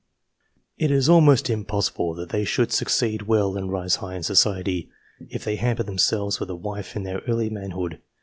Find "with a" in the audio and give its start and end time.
6.39-6.55